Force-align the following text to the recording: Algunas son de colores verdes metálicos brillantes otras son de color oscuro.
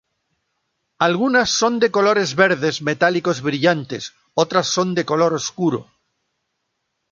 Algunas 1.07 1.51
son 1.59 1.73
de 1.79 1.91
colores 1.97 2.33
verdes 2.35 2.81
metálicos 2.81 3.41
brillantes 3.49 4.13
otras 4.33 4.65
son 4.65 4.95
de 4.95 5.05
color 5.05 5.31
oscuro. 5.35 5.91